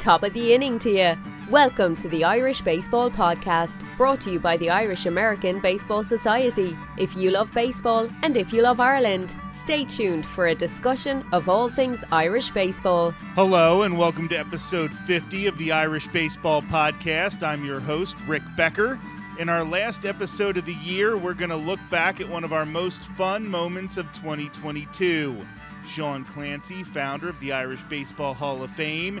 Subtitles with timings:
[0.00, 1.14] Top of the inning to you.
[1.50, 6.74] Welcome to the Irish Baseball Podcast, brought to you by the Irish American Baseball Society.
[6.96, 11.50] If you love baseball and if you love Ireland, stay tuned for a discussion of
[11.50, 13.10] all things Irish baseball.
[13.34, 17.46] Hello, and welcome to episode 50 of the Irish Baseball Podcast.
[17.46, 18.98] I'm your host, Rick Becker.
[19.38, 22.54] In our last episode of the year, we're going to look back at one of
[22.54, 25.46] our most fun moments of 2022.
[25.86, 29.20] Sean Clancy, founder of the Irish Baseball Hall of Fame,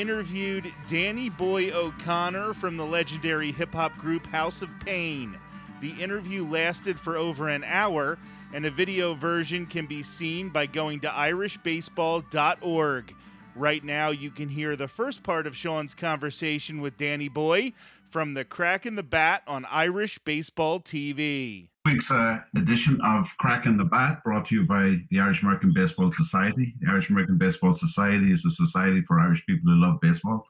[0.00, 5.36] interviewed Danny Boy O'Connor from the legendary hip hop group House of Pain.
[5.80, 8.16] The interview lasted for over an hour,
[8.54, 13.14] and a video version can be seen by going to irishbaseball.org.
[13.56, 17.72] Right now, you can hear the first part of Sean's conversation with Danny Boy
[18.08, 23.64] from the Crack in the Bat on Irish Baseball TV week's uh, edition of Crack
[23.64, 26.74] in the Bat brought to you by the Irish American Baseball Society.
[26.80, 30.44] The Irish American Baseball Society is a society for Irish people who love baseball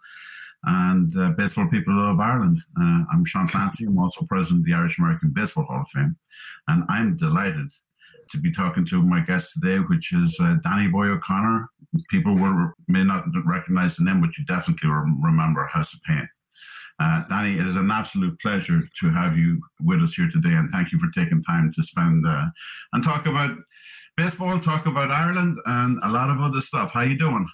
[0.64, 2.58] and uh, baseball people who love Ireland.
[2.77, 3.84] Uh, I'm Sean Clancy.
[3.84, 6.17] I'm also president of the Irish American Baseball Hall of Fame.
[6.67, 7.69] And I'm delighted
[8.33, 11.69] to be talking to my guest today, which is uh, Danny Boy O'Connor.
[12.11, 16.28] People will, may not recognize the name, but you definitely remember House of Pain.
[17.01, 20.71] Uh, Danny, it is an absolute pleasure to have you with us here today, and
[20.71, 22.47] thank you for taking time to spend uh,
[22.93, 23.51] and talk about
[24.17, 26.93] baseball, talk about Ireland, and a lot of other stuff.
[26.93, 27.49] How you doing?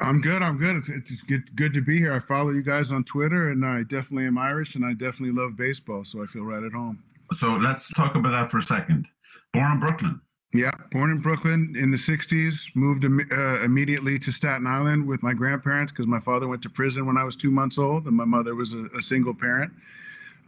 [0.00, 0.42] I'm good.
[0.42, 0.76] I'm good.
[0.76, 2.12] It's, it's good, good to be here.
[2.12, 5.56] I follow you guys on Twitter, and I definitely am Irish, and I definitely love
[5.56, 7.02] baseball, so I feel right at home.
[7.32, 9.08] So let's talk about that for a second.
[9.52, 10.20] Born in Brooklyn.
[10.54, 15.34] Yeah, born in Brooklyn in the 60s, moved uh, immediately to Staten Island with my
[15.34, 18.24] grandparents because my father went to prison when I was two months old and my
[18.24, 19.72] mother was a, a single parent.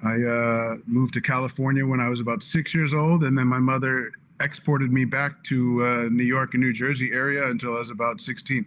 [0.04, 3.58] I uh, moved to California when I was about six years old, and then my
[3.58, 7.90] mother exported me back to uh, New York and New Jersey area until I was
[7.90, 8.64] about 16.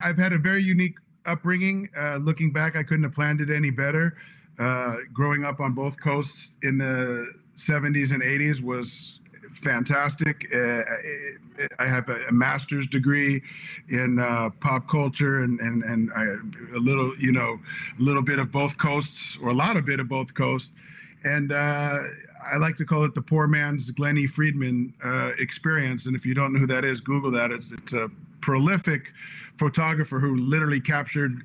[0.00, 1.88] I've had a very unique upbringing.
[1.96, 4.16] Uh, looking back, I couldn't have planned it any better.
[4.58, 9.19] Uh, growing up on both coasts in the 70s and 80s was
[9.52, 10.48] fantastic.
[10.54, 10.82] Uh,
[11.78, 13.42] I have a, master's degree
[13.88, 16.24] in uh, pop culture and and and I,
[16.76, 17.60] a little, you know,
[17.98, 20.70] a little bit of both coasts or a lot of bit of both coasts,
[21.24, 21.52] and.
[21.52, 22.02] Uh,
[22.42, 26.06] I like to call it the poor man's Glennie Friedman uh, experience.
[26.06, 27.50] And if you don't know who that is, Google that.
[27.50, 28.10] It's, it's a
[28.40, 29.12] prolific
[29.58, 31.42] photographer who literally captured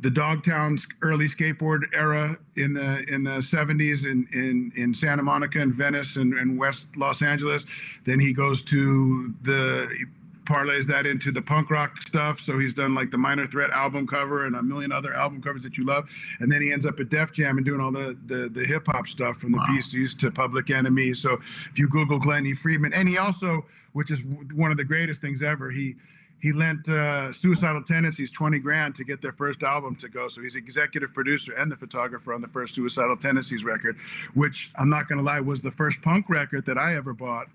[0.00, 5.60] the Dogtown's early skateboard era in the in the 70s in in, in Santa Monica
[5.60, 7.64] and Venice and, and West Los Angeles.
[8.04, 10.06] Then he goes to the
[10.46, 12.40] parlays that into the punk rock stuff.
[12.40, 15.62] So he's done like the Minor Threat album cover and a million other album covers
[15.62, 16.08] that you love.
[16.40, 18.86] And then he ends up at Def Jam and doing all the the, the hip
[18.86, 19.66] hop stuff from the wow.
[19.68, 21.14] Beasties to Public Enemy.
[21.14, 21.38] So
[21.70, 24.20] if you Google Glennie Friedman, and he also, which is
[24.54, 25.96] one of the greatest things ever, he
[26.40, 30.28] he lent uh, Suicidal Tendencies 20 grand to get their first album to go.
[30.28, 33.96] So he's executive producer and the photographer on the first Suicidal Tendencies record,
[34.34, 37.46] which I'm not going to lie was the first punk record that I ever bought.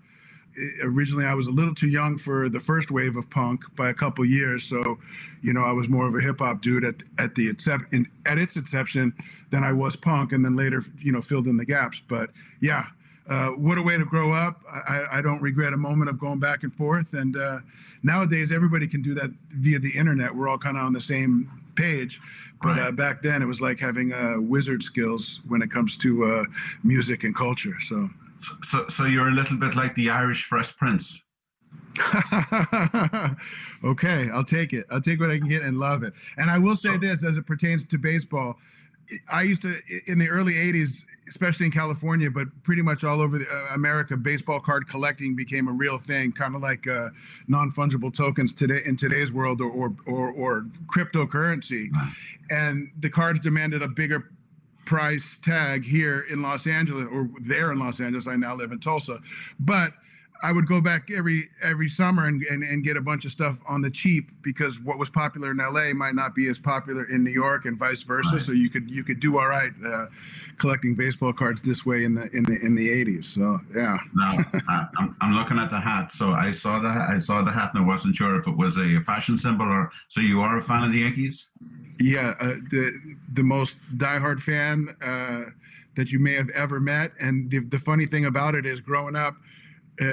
[0.54, 3.88] It, originally, I was a little too young for the first wave of punk by
[3.88, 4.64] a couple years.
[4.64, 4.98] So,
[5.42, 7.48] you know, I was more of a hip hop dude at at the
[8.26, 9.14] at its inception
[9.50, 12.02] than I was punk, and then later, you know, filled in the gaps.
[12.06, 12.86] But yeah,
[13.28, 14.62] uh, what a way to grow up.
[14.68, 17.12] I, I, don't regret a moment of going back and forth.
[17.12, 17.60] And uh,
[18.02, 20.34] nowadays, everybody can do that via the internet.
[20.34, 22.20] We're all kind of on the same page.
[22.60, 22.88] But right.
[22.88, 26.44] uh, back then, it was like having uh, wizard skills when it comes to uh,
[26.82, 27.76] music and culture.
[27.80, 28.10] So.
[28.64, 31.22] so, so you're a little bit like the Irish Fresh Prince.
[33.84, 34.86] okay, I'll take it.
[34.90, 36.12] I'll take what I can get and love it.
[36.36, 38.56] And I will say this as it pertains to baseball.
[39.30, 43.38] I used to, in the early 80s, especially in California, but pretty much all over
[43.38, 47.08] the, uh, America, baseball card collecting became a real thing, kind of like uh,
[47.48, 51.88] non fungible tokens today in today's world, or or or, or cryptocurrency.
[52.50, 54.30] And the cards demanded a bigger
[54.84, 58.26] price tag here in Los Angeles, or there in Los Angeles.
[58.26, 59.18] I now live in Tulsa,
[59.58, 59.94] but
[60.42, 63.58] I would go back every every summer and, and, and get a bunch of stuff
[63.68, 67.22] on the cheap because what was popular in LA might not be as popular in
[67.22, 68.32] New York and vice versa.
[68.32, 68.42] Right.
[68.42, 70.06] So you could you could do all right uh,
[70.58, 73.26] collecting baseball cards this way in the in the in the 80s.
[73.26, 73.96] So yeah.
[74.14, 76.12] Now I'm, I'm looking at the hat.
[76.12, 78.76] So I saw the I saw the hat and I wasn't sure if it was
[78.76, 80.20] a fashion symbol or so.
[80.20, 81.48] You are a fan of the Yankees?
[82.00, 85.50] Yeah, uh, the the most diehard fan uh,
[85.94, 87.12] that you may have ever met.
[87.20, 89.36] And the the funny thing about it is, growing up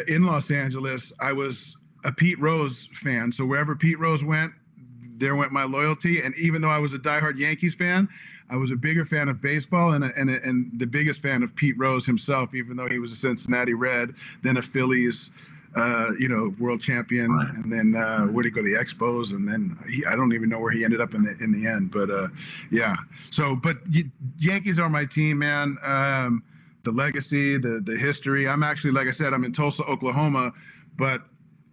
[0.08, 3.32] in Los Angeles, I was a Pete Rose fan.
[3.32, 4.54] So wherever Pete Rose went,
[5.18, 6.22] there went my loyalty.
[6.22, 8.08] And even though I was a diehard Yankees fan,
[8.50, 11.44] I was a bigger fan of baseball and a, and, a, and the biggest fan
[11.44, 15.30] of Pete Rose himself, even though he was a Cincinnati Red, then a Phillies
[15.76, 17.54] uh, you know, world champion, Right.
[17.54, 18.64] and then uh, where did he go?
[18.64, 21.22] To the Expos, and then he, I don't even know where he ended up in
[21.22, 21.92] the in the end.
[21.92, 22.30] But uh,
[22.72, 22.96] yeah,
[23.30, 24.10] so but y-
[24.40, 25.78] Yankees are my team, man.
[25.84, 26.44] Um,
[26.84, 28.48] the legacy, the the history.
[28.48, 30.54] I'm actually, like I said, I'm in Tulsa, Oklahoma,
[30.98, 31.24] but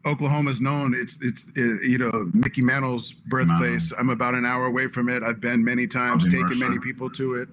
[0.05, 0.95] Oklahoma's known.
[0.95, 3.93] It's it's uh, you know Mickey Mantle's birthplace.
[3.99, 5.23] I'm about an hour away from it.
[5.23, 6.69] I've been many times, Bobby taken Murcer.
[6.69, 7.49] many people to it.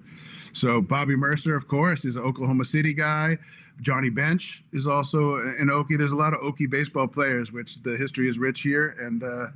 [0.52, 3.38] So Bobby Murcer, of course, is an Oklahoma City guy.
[3.80, 5.98] Johnny Bench is also an Okie.
[5.98, 8.94] There's a lot of Okie baseball players, which the history is rich here.
[9.00, 9.48] And uh,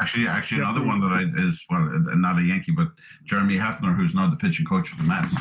[0.00, 1.82] Actually, actually, another one that I is well,
[2.16, 2.88] not a Yankee, but
[3.24, 5.34] Jeremy Hefner, who's now the pitching coach for the Mets.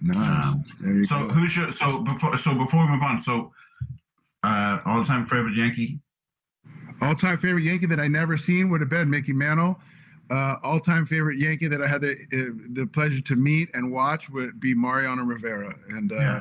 [0.00, 0.54] Nice.
[0.84, 1.34] Um, So go.
[1.34, 3.20] who's your so before so before we move on?
[3.20, 3.52] So
[4.42, 5.98] uh, all time favorite Yankee?
[7.02, 9.80] All-time favorite Yankee that I never seen would have been Mickey Mantle.
[10.30, 14.28] Uh, all-time favorite Yankee that I had the uh, the pleasure to meet and watch
[14.28, 16.40] would be Mariano Rivera, and uh, Yeah.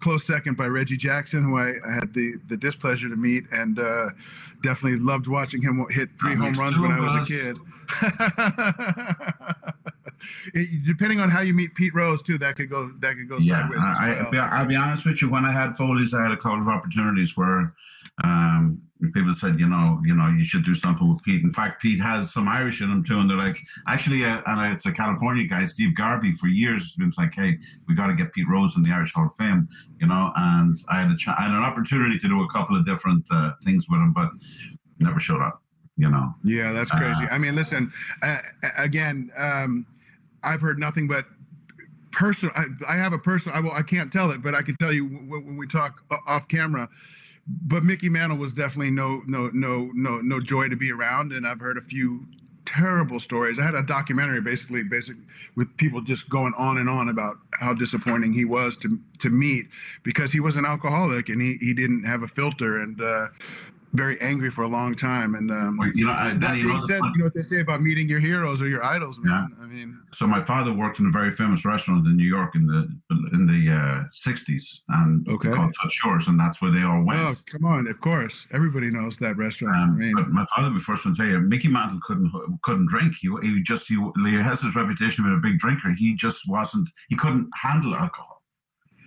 [0.00, 3.78] close second by Reggie Jackson, who I, I had the the displeasure to meet, and
[3.78, 4.10] uh,
[4.64, 7.56] definitely loved watching him hit three home runs when I was a kid.
[10.54, 13.38] It- depending on how you meet Pete Rose, too, that could go that could go
[13.38, 13.80] Yeah, sideways.
[13.82, 14.48] I, I, as I'll, be, well.
[14.52, 15.30] I'll be honest with you.
[15.30, 17.74] When I had Foley's, I had a couple of opportunities where
[18.24, 18.82] um,
[19.14, 21.42] people said, you know, you know, you should do something with Pete.
[21.42, 23.56] In fact, Pete has some Irish in him too, and they're like,
[23.86, 27.58] actually, uh, and it's a California guy, Steve Garvey, for years has been like, hey,
[27.86, 29.68] we got to get Pete Rose in the Irish Hall of Fame,
[30.00, 30.32] you know.
[30.34, 33.24] And I had a ch- I had an opportunity to do a couple of different
[33.30, 34.30] uh, things with him, but
[34.98, 35.62] never showed up,
[35.96, 36.34] you know.
[36.42, 37.24] Yeah, that's crazy.
[37.24, 37.92] Uh, I mean, listen,
[38.22, 38.38] uh,
[38.76, 39.86] again, um,
[40.42, 41.26] I've heard nothing but
[42.12, 42.54] personal.
[42.56, 43.56] I, I have a personal.
[43.56, 46.48] I, will, I can't tell it, but I can tell you when, we talk off
[46.48, 46.88] camera.
[47.46, 51.46] But Mickey Mantle was definitely no, no, no, no, no joy to be around, and
[51.46, 52.26] I've heard a few
[52.66, 53.58] terrible stories.
[53.58, 55.22] I had a documentary, basically, basically
[55.56, 59.68] with people just going on and on about how disappointing he was to to meet
[60.02, 63.00] because he was an alcoholic and he he didn't have a filter and.
[63.00, 63.28] Uh,
[63.94, 66.74] very angry for a long time, and um, You know, I, that Danny, you know,
[66.74, 69.56] being said, you know what they say about meeting your heroes or your idols, man.
[69.60, 72.66] I mean, so my father worked in a very famous restaurant in New York in
[72.66, 72.88] the
[73.32, 75.50] in the uh, 60s and Okay.
[75.52, 77.20] called Toots Shor's and that's where they all went.
[77.20, 79.76] oh, come on, of course, everybody knows that restaurant.
[79.76, 82.30] I Um, mean, but my father would first one, tell you, Mickey Mantle couldn't
[82.62, 83.14] couldn't drink.
[83.20, 85.94] He, he just he, he has his reputation of being a big drinker.
[85.96, 86.88] He just wasn't.
[87.08, 88.37] He couldn't handle alcohol.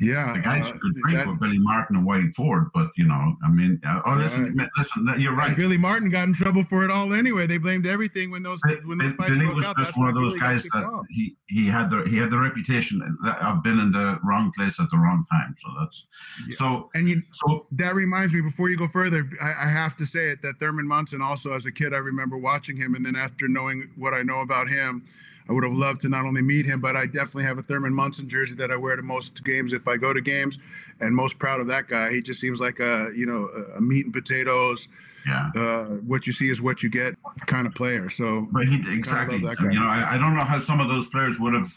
[0.01, 2.69] Yeah, The guys uh, could drink that- were Billy Martin and Whitey Ford.
[2.73, 5.55] But you know, I mean, uh, oh listen, listen, you're right.
[5.55, 7.45] Billy Martin got in trouble for it all anyway.
[7.47, 9.77] They blamed everything when those when those fights Billy broke was out.
[9.77, 11.05] just That's one of those Billy guys that off.
[11.09, 14.89] he, he had the he had the reputation of I've in the wrong place at
[14.91, 15.53] the wrong time.
[15.57, 16.07] So that's
[16.47, 16.55] Yeah.
[16.57, 20.05] so And you, so that reminds me, before you go further, I, I have to
[20.05, 22.95] say it that Thurman Munson, also as a kid, I remember watching him.
[22.95, 25.03] And then after knowing what I know about him,
[25.49, 27.93] I would have loved to not only meet him, but I definitely have a Thurman
[27.93, 30.57] Munson jersey that I wear to most games if I go to games.
[30.99, 32.11] And most proud of that guy.
[32.11, 34.87] He just seems like a, you know, a- meat and potatoes,
[35.25, 35.49] yeah.
[35.55, 37.15] uh, what you see is what you get
[37.47, 38.09] kind of player.
[38.09, 39.37] So, But he exactly.
[39.39, 41.71] you know, I, I don't know how some of those players would have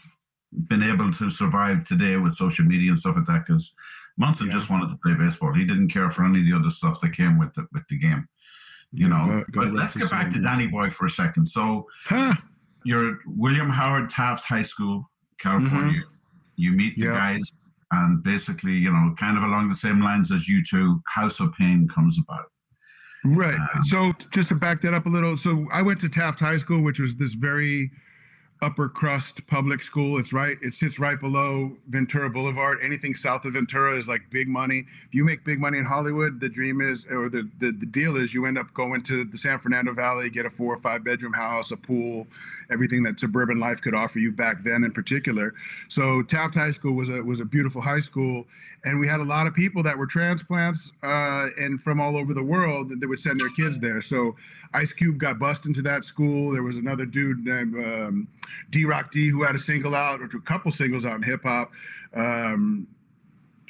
[0.67, 3.45] been able to survive today with social media and stuff like that.
[3.47, 3.73] Because
[4.17, 4.53] Munson Yeah.
[4.53, 5.53] just wanted to play baseball.
[5.53, 7.97] He didn't care for any of the other stuff that came with the with the
[7.97, 8.27] game.
[8.93, 9.25] You know.
[9.25, 10.41] God- God but let's get back to.
[10.41, 11.47] Danny Boy for a second.
[11.47, 12.33] So huh?
[12.85, 15.09] You're at William Howard Taft High School,
[15.39, 16.03] California.
[16.55, 17.15] You meet the Mm-hmm.
[17.15, 17.51] Guys,
[17.91, 21.53] and basically, you know, kind of along the same lines as you two, House of
[21.53, 22.45] Pain comes about.
[23.25, 23.59] Right.
[23.59, 26.57] Um, So just to back that up a little, so I went to Taft High
[26.57, 27.91] School, which was this very
[28.61, 30.17] upper crust public school.
[30.17, 30.57] It's right.
[30.61, 32.79] It sits right below Ventura Boulevard.
[32.81, 34.85] Anything south of Ventura is like big money.
[35.07, 38.15] If you make big money in Hollywood, the dream is, or the the, the deal
[38.15, 41.03] is, you end up going to the San Fernando Valley, get a four or five
[41.03, 42.27] bedroom house, a pool,
[42.69, 45.53] everything that suburban life could offer you back then, in particular.
[45.89, 48.45] So Taft High School was a was a beautiful high school,
[48.85, 52.33] and we had a lot of people that were transplants uh, and from all over
[52.33, 54.01] the world that would send their kids there.
[54.01, 54.35] So
[54.73, 56.53] Ice Cube got bussed into that school.
[56.53, 58.27] There was another dude named um,
[58.69, 61.43] D Rock D who had a single out or a couple singles out in hip
[61.43, 61.71] hop.
[62.13, 62.87] Um,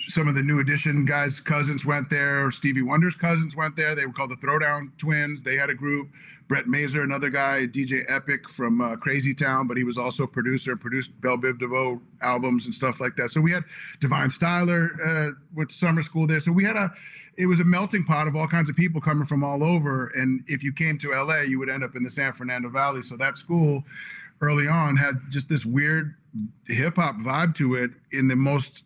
[0.07, 2.51] some of the new edition guys' cousins went there.
[2.51, 3.95] Stevie Wonder's cousins went there.
[3.95, 5.41] They were called the Throwdown Twins.
[5.41, 6.09] They had a group.
[6.47, 10.27] Bret Mazur, another guy, DJ Epic from uh, Crazy Town, but he was also a
[10.27, 13.31] producer, produced Bell Biv DeVoe albums and stuff like that.
[13.31, 13.63] So we had
[13.99, 16.39] Divine Styler uh, with summer school there.
[16.39, 16.93] So we had a,
[17.35, 20.07] it was a melting pot of all kinds of people coming from all over.
[20.07, 23.01] And if you came to LA, you would end up in the San Fernando Valley.
[23.01, 23.83] So that school
[24.41, 26.15] early on had just this weird
[26.67, 28.83] hip hop vibe to it in the most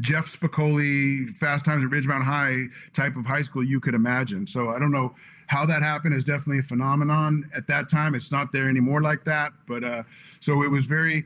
[0.00, 4.46] Jeff Spicoli, Fast Times at Ridgemont High type of high school you could imagine.
[4.46, 5.14] So I don't know
[5.48, 6.14] how that happened.
[6.14, 8.14] It's definitely a phenomenon at that time.
[8.14, 9.52] It's not there anymore like that.
[9.66, 10.02] But uh,
[10.40, 11.24] so it was very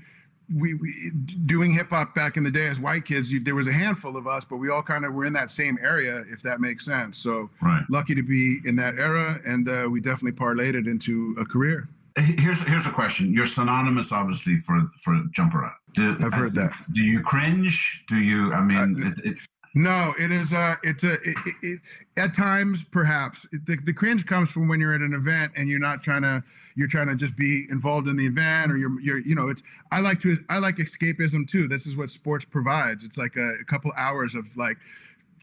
[0.54, 1.10] we, we
[1.44, 4.16] doing hip hop back in the day as white kids, you, there was a handful
[4.16, 6.84] of us, but we all kind of were in that same area, if that makes
[6.84, 7.18] sense.
[7.18, 7.82] So Right.
[7.90, 11.88] lucky to be in that era, and uh, we definitely parlayed it into a career.
[12.16, 13.32] Here's here's a question.
[13.32, 15.70] You're synonymous, obviously, for for jumper.
[15.94, 16.72] Do, I've heard that.
[16.92, 18.04] Do you cringe?
[18.08, 18.52] Do you?
[18.52, 19.36] I mean, Uh, it, it,
[19.74, 20.78] No, it is a.
[20.82, 21.12] It's a.
[21.14, 21.80] It, it, it,
[22.16, 25.78] at times, perhaps the, the cringe comes from when you're at an event and you're
[25.78, 26.42] not trying to.
[26.74, 28.98] You're trying to just be involved in the event, or you're.
[29.00, 29.18] You're.
[29.18, 29.62] You know, it's.
[29.92, 30.42] I like to.
[30.48, 31.68] I like escapism too.
[31.68, 33.04] This is what sports provides.
[33.04, 34.78] It's like a, a couple hours of like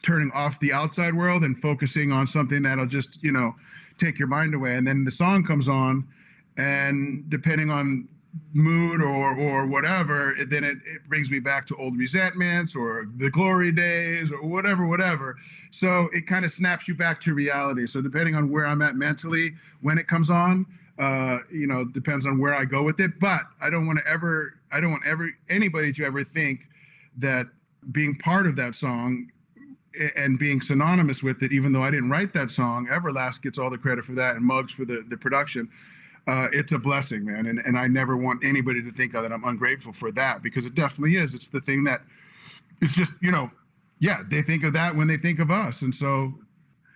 [0.01, 3.55] turning off the outside world and focusing on something that'll just you know
[3.99, 4.75] take your mind away.
[4.75, 6.07] And then the song comes on,
[6.57, 8.07] and depending on
[8.53, 13.07] mood or or whatever, it, then it, it brings me back to old resentments or
[13.17, 15.36] the glory days or whatever, whatever.
[15.72, 17.88] So it kind of snaps you back to reality.
[17.88, 20.65] So depending on where I'm at mentally when it comes on,
[21.00, 23.19] uh, you know, depends on where I go with it.
[23.19, 26.67] But I don't want to ever, I don't want ever anybody to ever think
[27.17, 27.48] that
[27.91, 29.29] being part of that song
[30.15, 33.69] and being synonymous with it, even though I didn't write that song, Everlast gets all
[33.69, 35.69] the credit for that and Muggs for the, the production.
[36.25, 37.45] Uh, it's a blessing, man.
[37.45, 40.73] And, and I never want anybody to think that I'm ungrateful for that because it
[40.73, 41.33] definitely is.
[41.33, 42.01] It's the thing that
[42.81, 43.51] it's just, you know,
[43.99, 45.81] yeah, they think of that when they think of us.
[45.81, 46.33] And so,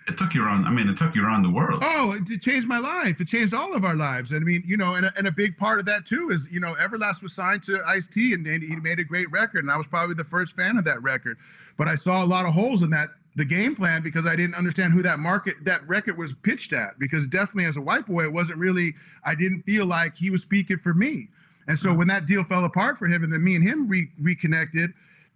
[0.08, 0.66] it took you around.
[0.66, 1.84] I mean, it took you around the world.
[1.84, 3.20] oh, it, it changed my life.
[3.20, 4.32] It changed all of our lives.
[4.32, 6.48] And I mean, you know, and a, and a big part of that too is,
[6.50, 9.66] you know, Everlast was signed to Ice T and, and he made a great record.
[9.66, 11.38] And I was probably the first fan of that record.
[11.78, 14.56] But I saw a lot of holes in that the game plan because I didn't
[14.56, 16.98] understand who that market that record was pitched at.
[16.98, 18.96] Because definitely as a white boy, it wasn't really.
[19.24, 21.30] I didn't feel like he was speaking for me.
[21.68, 22.00] And so mm-hmm.
[22.00, 24.92] when that deal fell apart for him, and then me and him re- reconnected,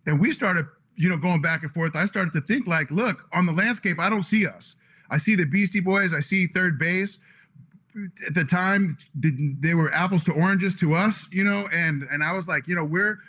[0.08, 0.66] and we started,
[0.96, 1.96] you know, going back and forth.
[1.96, 4.76] I started to think like, look, on the landscape, I don't see us.
[5.12, 6.12] I see the Beastie Boys.
[6.12, 7.20] I see third base.
[8.26, 12.32] At the time, they were apples to oranges to us, you know, and and I
[12.32, 13.20] was like, you know, we're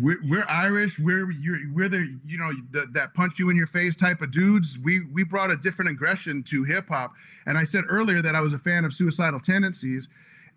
[0.00, 0.98] we're, we're Irish.
[0.98, 4.30] We're you're, we're the you know the, that punch you in your face type of
[4.30, 4.78] dudes.
[4.78, 7.12] We we brought a different aggression to hip hop.
[7.46, 10.08] And I said earlier that I was a fan of Suicidal Tendencies,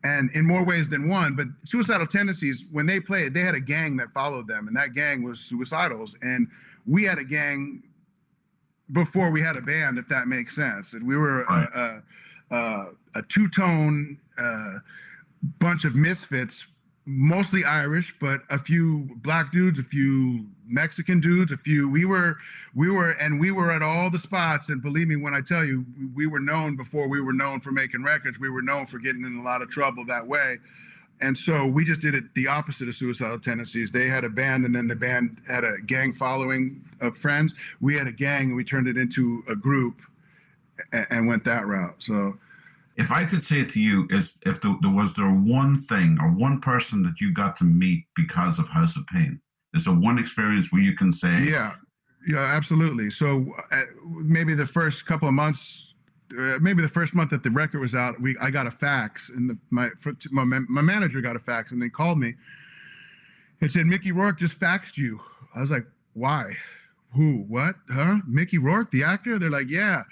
[0.03, 1.35] and in more ways than one.
[1.35, 4.93] But Suicidal Tendencies, when they played, they had a gang that followed them, and that
[4.93, 6.47] gang was Suicidals, and
[6.85, 7.83] we had a gang
[8.91, 10.93] before we had a band, if that makes sense.
[10.93, 11.67] And we were Right.
[11.75, 12.03] a,
[12.51, 14.79] a, a, a two tone uh,
[15.59, 16.65] bunch of misfits,
[17.09, 21.89] mostly Irish, but a few black dudes, a few Mexican dudes, a few.
[21.89, 22.37] We were,
[22.75, 24.69] we were, and we were at all the spots.
[24.69, 27.71] And believe me when I tell you, we were known before we were known for
[27.71, 28.39] making records.
[28.39, 30.59] We were known for getting in a lot of trouble that way.
[31.19, 33.91] And so we just did it the opposite of suicidal tendencies.
[33.91, 37.55] They had a band, and then the band had a gang following of friends.
[37.81, 40.01] We had a gang, and we turned it into a group,
[40.93, 41.95] and, and went that route.
[41.97, 42.37] So
[42.99, 46.17] If I could say it to you, is if there, there was there one thing
[46.21, 49.41] or one person that you got to meet because of House of Pain,
[49.73, 51.75] is there one experience where you can say, yeah,
[52.27, 53.09] yeah, absolutely.
[53.09, 55.85] So uh, maybe the first couple of months.
[56.31, 59.29] Uh, maybe the first month that the record was out, we I got a fax,
[59.29, 59.89] and the, my,
[60.29, 62.35] my my manager got a fax, and they called me
[63.61, 65.19] and said Mickey Rourke just faxed you.
[65.55, 66.55] I was like, why?
[67.15, 67.45] Who?
[67.47, 67.75] What?
[67.89, 68.19] Huh?
[68.27, 69.39] Mickey Rourke, the actor?
[69.39, 70.03] They're like, yeah.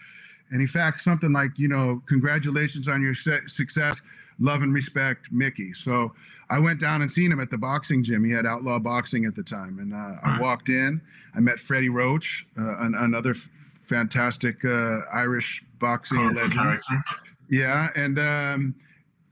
[0.51, 4.01] And he faxed something like, you know, congratulations on your success,
[4.39, 5.73] love and respect, Mickey.
[5.73, 6.13] So
[6.49, 8.23] I went down and seen him at the boxing gym.
[8.23, 11.01] He had outlaw boxing at the time, and uh, I walked in.
[11.35, 13.49] I met Freddie Roach, uh, an, another f-
[13.81, 16.53] fantastic uh, Irish boxing legend.
[16.53, 17.03] character?
[17.49, 18.75] Yeah, and um,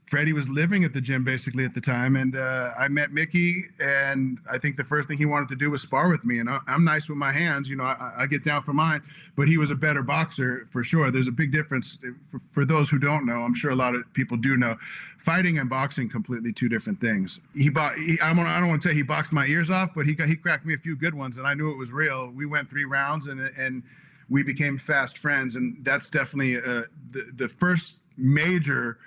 [0.06, 3.64] Freddie was living at the gym basically at the time, and uh, I met Mickey,
[3.80, 6.38] and I think the first thing he wanted to do was spar with me.
[6.38, 9.02] And I, I'm nice with my hands, you know, I, I get down for mine,
[9.34, 11.10] but he was a better boxer for sure.
[11.10, 11.98] There's a big difference
[12.30, 13.42] for, for those who don't know.
[13.42, 14.76] I'm sure a lot of people do know.
[15.18, 17.40] Fighting and boxing completely two different things.
[17.52, 17.64] He.
[17.64, 18.46] He, I don't.
[18.46, 20.72] I don't want to say he boxed my ears off, but he he cracked me
[20.74, 22.30] a few good ones, and I knew it was real.
[22.30, 23.82] We went three rounds, and and
[24.28, 28.98] we became fast friends, and that's definitely uh, the the first major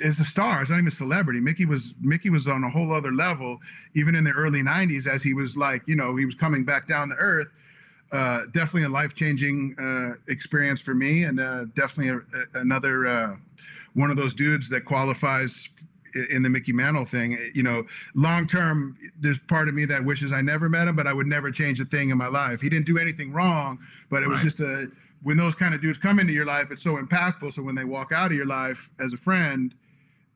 [0.00, 0.62] is a star.
[0.62, 1.40] It's not even a celebrity.
[1.40, 3.58] Mickey was Mickey was on a whole other level,
[3.94, 6.88] even in the early '90s, as he was like, you know, he was coming back
[6.88, 7.48] down to earth.
[8.12, 12.16] Uh, definitely a life-changing uh, experience for me, and uh, definitely a,
[12.58, 13.36] a- another uh,
[13.94, 15.68] one of those dudes that qualifies
[16.30, 17.36] in the Mickey Mantle thing.
[17.54, 21.06] You know, long term, there's part of me that wishes I never met him, but
[21.08, 22.60] I would never change a thing in my life.
[22.60, 24.88] He didn't do anything wrong, but it was just a
[25.24, 27.52] when those kind of dudes come into your life, it's so impactful.
[27.54, 29.74] So when they walk out of your life as a friend,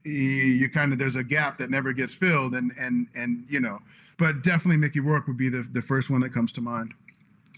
[0.02, 3.60] you, you kind of there's a gap that never gets filled, and and and you
[3.60, 3.80] know,
[4.18, 6.94] but definitely Mickey Rourke would be the the first one that comes to mind.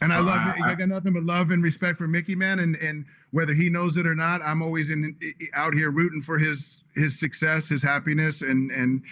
[0.03, 2.59] And I So love I- I, got nothing but love and respect for Mickey, man.
[2.59, 5.15] And and whether he knows it or not, I'm always in
[5.55, 9.03] out here rooting for his his success, his happiness, and and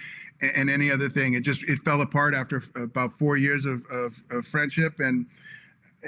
[0.40, 1.34] and any other thing.
[1.34, 5.26] It just it fell apart after about four years of of, of friendship and.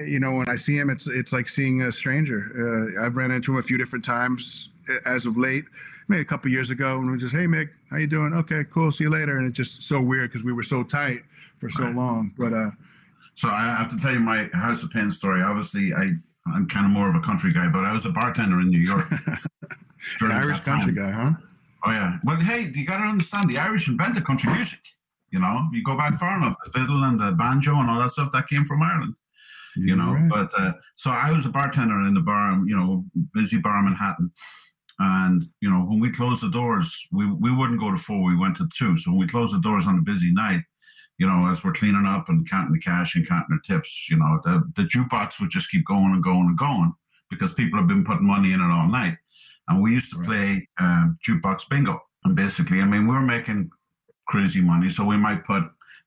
[0.06, 2.50] You know, when I see him, it's it's like seeing a stranger.
[2.98, 5.64] Uh, I've ran into him a few different times uh, as of late,
[6.08, 8.32] maybe a couple years ago, and we just, hey Mick, how you doing?
[8.34, 9.38] Okay, cool, see you later.
[9.38, 11.22] And it's just so weird because we were so tight
[11.58, 11.94] for so Right.
[11.94, 12.32] long.
[12.38, 12.70] But uh,
[13.34, 15.42] So I have to tell you my House of Pain story.
[15.42, 16.12] Obviously, I
[16.46, 18.78] I'm kind of more of a country guy, but I was a bartender in New
[18.80, 19.10] York.
[20.20, 21.32] an Irish country guy, huh?
[21.84, 22.18] Oh yeah.
[22.24, 24.80] Well, hey, you got to understand the Irish invented country music.
[25.30, 28.10] You know, you go back far enough, the fiddle and the banjo and all that
[28.12, 29.14] stuff that came from Ireland.
[29.76, 30.28] You know, Right.
[30.28, 33.84] but uh, so I was a bartender in the bar, you know, busy bar in
[33.86, 34.30] Manhattan.
[34.98, 38.36] And you know, when we closed the doors, we we wouldn't go to four, we
[38.36, 38.98] went to two.
[38.98, 40.62] So when we closed the doors on a busy night,
[41.18, 44.16] you know, as we're cleaning up and counting the cash and counting the tips, you
[44.18, 46.92] know, the, the jukebox would just keep going and going and going
[47.30, 49.16] because people have been putting money in it all night.
[49.68, 50.26] And we used to Right.
[50.28, 52.00] play um, jukebox bingo.
[52.24, 53.70] And basically, I mean, we were making
[54.26, 54.90] crazy money.
[54.90, 55.62] So we might put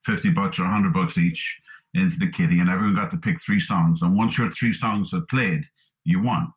[0.05, 1.61] 50 bucks or 100 bucks each
[1.93, 4.01] into the kitty, and everyone got to pick three songs.
[4.01, 5.65] And once your three songs had played,
[6.03, 6.51] you won.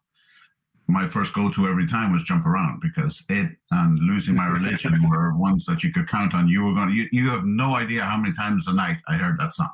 [0.89, 5.09] My first go to every time was Jump Around because it and Losing My Religion
[5.11, 6.49] were ones that you could count on.
[6.49, 9.17] You were going to, you, you have no idea how many times a night I
[9.17, 9.71] heard that song.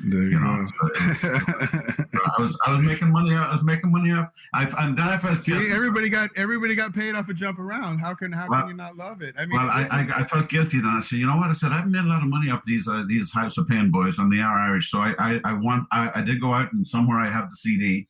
[0.00, 3.34] There you, You know, so I was I was making money.
[3.34, 4.30] I was making money off.
[4.52, 5.70] I and then I felt See, guilty.
[5.72, 7.98] everybody got everybody got paid off a jump around.
[7.98, 9.34] How can how Well- can you not love it?
[9.38, 10.90] I mean, Well, I, I, I felt guilty then.
[10.90, 11.50] I said, you know what?
[11.50, 13.90] I said I've made a lot of money off these uh, these House of Pain
[13.90, 14.90] boys, and they are Irish.
[14.90, 17.56] So I I, I want I, I did go out and somewhere I have the
[17.56, 18.08] CD.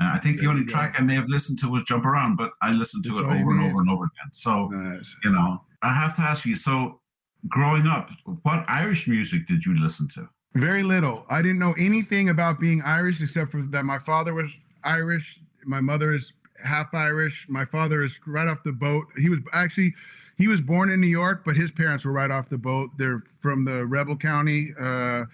[0.00, 2.50] Uh, I think the only track I may have listened to was Jump Around, but
[2.60, 4.32] I listened to That's it over and over and over again.
[4.32, 5.14] So nice.
[5.24, 6.54] you know, I have to ask you.
[6.54, 7.00] So,
[7.48, 8.10] growing up,
[8.42, 10.28] what Irish music did you listen to?
[10.56, 11.26] Very little.
[11.28, 14.50] I didn't know anything about being Irish except for that my father was
[14.84, 15.38] Irish.
[15.64, 16.32] My mother is
[16.64, 17.46] half Irish.
[17.48, 19.06] My father is right off the boat.
[19.18, 19.94] He was actually
[20.38, 22.90] he was born in New York, but his parents were right off the boat.
[22.98, 25.24] They're from the Rebel County, uh,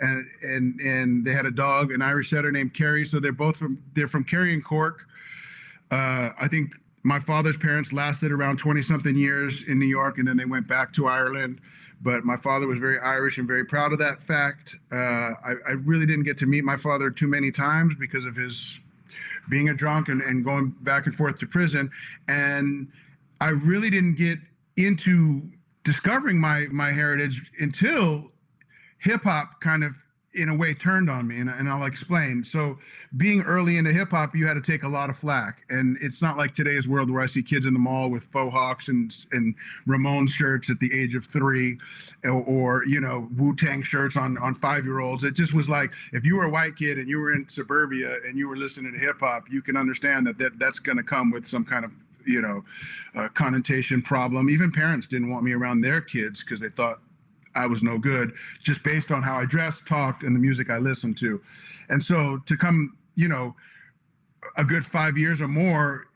[0.00, 3.04] and and and they had a dog, an Irish setter named Kerry.
[3.04, 5.06] So they're both from they're from Kerry and Cork.
[5.90, 10.26] Uh, I think my father's parents lasted around 20 something years in New York and
[10.26, 11.60] then they went back to Ireland.
[12.00, 14.74] But my father was very Irish and very proud of that fact.
[14.90, 14.96] Uh,
[15.44, 18.80] I, I really didn't get to meet my father too many times because of his
[19.48, 21.90] being a drunk and, and going back and forth to prison.
[22.26, 22.88] And
[23.40, 24.38] I really didn't get
[24.76, 25.42] into
[25.84, 28.30] discovering my my heritage until
[28.98, 29.96] hip hop kind of
[30.34, 32.42] in a way turned on me and, and I'll explain.
[32.44, 32.78] So
[33.16, 35.62] being early into hip hop, you had to take a lot of flack.
[35.68, 38.52] And it's not like today's world where I see kids in the mall with faux
[38.52, 39.54] hawks and and
[39.86, 41.78] Ramon shirts at the age of three
[42.24, 45.24] or, or you know, Wu-Tang shirts on on five-year-olds.
[45.24, 48.16] It just was like if you were a white kid and you were in suburbia
[48.26, 51.30] and you were listening to hip hop, you can understand that, that that's gonna come
[51.30, 51.92] with some kind of
[52.24, 52.62] you know,
[53.16, 54.48] uh, connotation problem.
[54.48, 57.00] Even parents didn't want me around their kids because they thought
[57.54, 60.78] I was no good just based on how I dressed, talked, and the music I
[60.78, 61.40] listened to.
[61.88, 63.54] And so to come, you know,
[64.56, 66.06] a good five years or more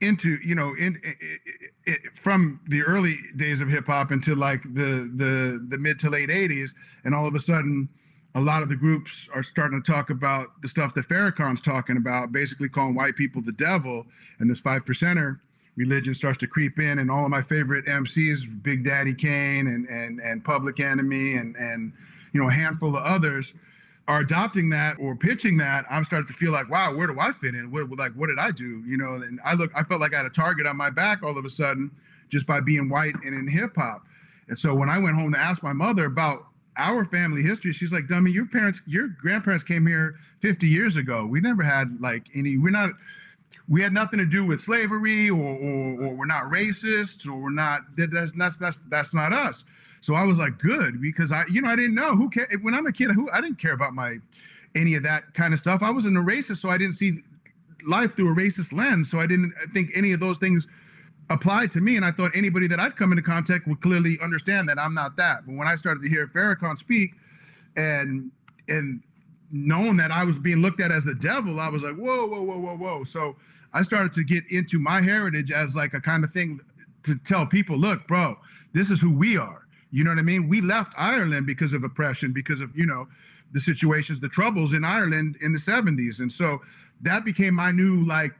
[0.00, 4.62] into, you know, in, i i from the early days of hip hop into like
[4.62, 6.70] the the the mid to late '80s,
[7.04, 7.88] and all of a sudden.
[8.32, 11.96] A lot of the groups are starting to talk about the stuff that Farrakhan's talking
[11.96, 14.06] about, basically calling white people the devil,
[14.38, 15.40] and this five percenter
[15.76, 19.86] religion starts to creep in and all of my favorite MCs, Big Daddy Kane and
[19.88, 21.92] and and Public Enemy and and
[22.32, 23.54] you know a handful of others
[24.10, 27.30] are adopting that or pitching that, I'm starting to feel like, wow, where do I
[27.30, 27.70] fit in?
[27.70, 28.82] What like what did I do?
[28.84, 31.22] You know, and I look, I felt like I had a target on my back
[31.22, 31.92] all of a sudden
[32.28, 34.04] just by being white and in hip hop.
[34.48, 37.92] And so when I went home to ask my mother about our family history, she's
[37.92, 41.24] like, dummy, your parents, your grandparents came here 50 years ago.
[41.24, 42.90] We never had like any, we're not
[43.68, 47.50] we had nothing to do with slavery or, or, or we're not racist or we're
[47.50, 49.64] not that, that's, that's that's that's not us.
[50.00, 52.74] So i was like good because i you know i didn't know who care when
[52.74, 54.18] i'm a kid who i didn't care about my
[54.74, 55.82] any of that kind of stuff.
[55.82, 57.22] I wasn't a racist so i didn't see
[57.86, 59.10] life through a racist lens.
[59.10, 60.66] So i didn't think any of those things
[61.28, 61.96] applied to me.
[61.96, 65.16] And i thought anybody that i'd come into contact would clearly understand that i'm not
[65.16, 65.46] that.
[65.46, 67.12] But when i started to hear farrakhan speak
[67.76, 68.30] and
[68.68, 69.02] and
[69.50, 72.42] knowing that I was being looked at as the devil, I was like, whoa, whoa,
[72.42, 73.04] whoa, whoa, whoa.
[73.04, 73.36] So
[73.72, 76.60] I started to get into my heritage as like a kind of thing
[77.04, 78.38] to tell people, look, bro,
[78.72, 79.66] this is who we are.
[79.90, 80.48] You know what I mean?
[80.48, 83.08] We left Ireland because of oppression, because of, you know,
[83.52, 86.20] the situations, the troubles in Ireland in the 70s.
[86.20, 86.60] And so
[87.02, 88.32] that became my new like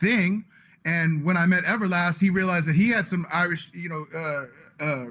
[0.00, 0.44] thing.
[0.84, 4.82] And when I met Everlast, he realized that he had some Irish, you know, uh,
[4.82, 5.06] uh,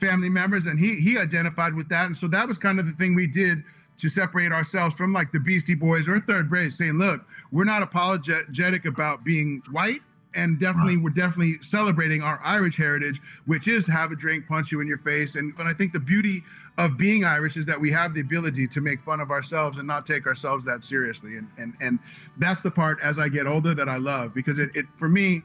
[0.00, 2.06] family members and he he identified with that.
[2.06, 3.62] And so that was kind of the thing we did
[4.00, 7.82] to separate ourselves from like the Beastie Boys or Third Base, saying, look, we're not
[7.82, 10.00] apologetic about being white
[10.34, 11.04] and definitely right.
[11.04, 14.98] we're definitely celebrating our Irish heritage, which is have a drink, punch you in your
[14.98, 15.34] face.
[15.34, 16.42] And but I think the beauty
[16.78, 19.86] of being Irish is that we have the ability to make fun of ourselves and
[19.86, 21.36] not take ourselves that seriously.
[21.36, 21.98] And and and
[22.38, 25.42] that's the part as I get older that I love because it, it for me,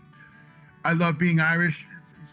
[0.84, 1.86] I love being Irish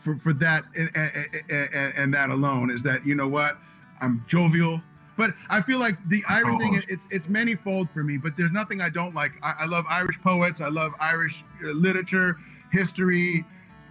[0.02, 3.58] for for that and, and, and that alone is that you know what
[4.00, 4.82] I'm jovial.
[5.16, 8.16] But I feel like the Irish thing, it's it's manifold for me.
[8.16, 9.32] But there's nothing I don't like.
[9.42, 10.60] I, I love Irish poets.
[10.60, 12.38] I love Irish uh, literature,
[12.70, 13.44] history,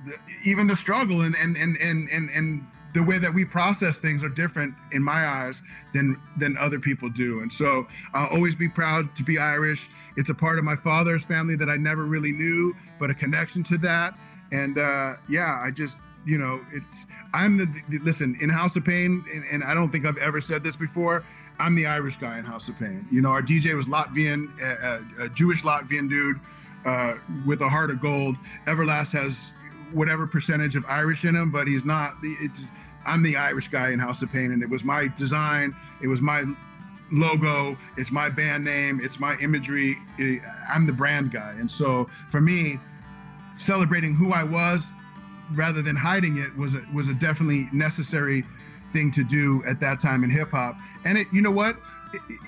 [0.05, 3.97] the, even the struggle, and and and and and and the way that we process
[3.97, 5.62] things are different in my eyes
[5.93, 7.41] than than other people do.
[7.41, 9.89] And so I'll always be proud to be Irish.
[10.17, 13.63] It's a part of my father's family that I never really knew, but a connection
[13.65, 14.17] to that.
[14.51, 18.86] And uh, yeah, I just you know, it's I'm the, the listen in House of
[18.86, 21.23] Pain, and, and, I don't think I've ever said this before.
[21.60, 23.07] I'm the Irish guy in House of Pain.
[23.12, 26.39] You know, our DJ was Latvian, a, a Jewish Latvian dude
[26.86, 28.36] uh, with a heart of gold.
[28.65, 29.38] Everlast has
[29.91, 32.15] whatever percentage of Irish in him, but he's not.
[32.23, 32.62] It's
[33.05, 35.75] I'm the Irish guy in House of Pain, and it was my design.
[36.01, 36.45] It was my
[37.12, 37.77] logo.
[37.97, 38.99] It's my band name.
[39.03, 39.97] It's my imagery.
[40.71, 42.79] I'm the brand guy, and so for me,
[43.55, 44.81] celebrating who I was
[45.55, 48.43] rather than hiding it was a, was a definitely necessary
[48.93, 50.75] thing to do at that time in hip hop.
[51.05, 51.77] And it, you know what?
[52.13, 52.39] It, it,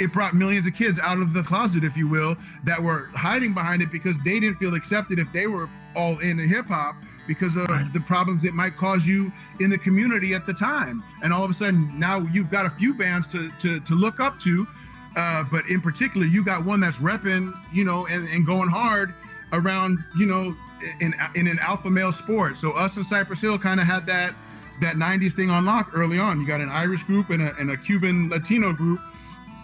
[0.00, 3.52] it, brought millions of kids out of the closet, if you will, that were hiding
[3.52, 6.94] behind it because they didn't feel accepted if they were all in the hip hop
[7.26, 7.92] because of right.
[7.92, 11.02] the problems it might cause you in the community at the time.
[11.22, 14.20] And all of a sudden, now you've got a few bands to to, to look
[14.20, 14.66] up to.
[15.16, 19.14] Uh, but in particular, you got one that's repping, you know, and, and going hard
[19.52, 20.56] around, you know,
[21.00, 22.56] in in an alpha male sport.
[22.56, 24.34] So us and Cypress Hill kind of had that
[24.80, 26.40] that 90s thing on lock early on.
[26.40, 29.00] You got an Irish group and a, and a Cuban Latino group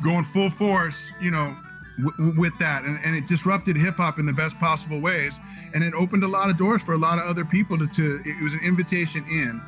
[0.02, 1.56] going full force, you know,
[2.02, 2.84] w- with that.
[2.84, 5.38] And, and it disrupted hip hop in the best possible ways.
[5.72, 8.22] And it opened a lot of doors for a lot of other people to, to
[8.24, 9.62] it was an invitation in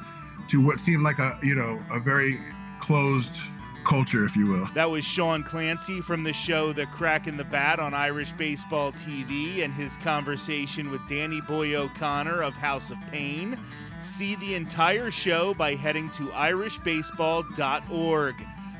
[0.48, 2.40] to what seemed like a, you know, a very
[2.80, 3.40] closed
[3.86, 4.66] culture, if you will.
[4.74, 8.92] That was Sean Clancy from the show The Crack in the Bat on Irish Baseball
[8.92, 13.58] TV and his conversation with Danny Boy O'Connor of House of Pain.
[14.00, 18.34] See the entire show by heading to irishbaseball.org.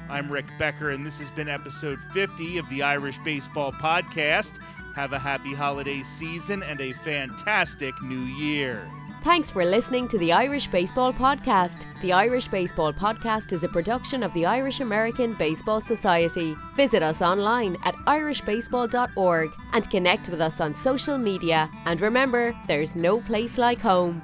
[0.09, 4.59] I'm Rick Becker, and this has been episode 50 of the Irish Baseball Podcast.
[4.95, 8.89] Have a happy holiday season and a fantastic new year.
[9.27, 11.85] Thanks for listening to the Irish Baseball Podcast.
[12.01, 16.55] The Irish Baseball Podcast is a production of the Irish American Baseball Society.
[16.77, 21.69] Visit us online at irishbaseball.org and connect with us on social media.
[21.87, 24.23] And remember, there's no place like home.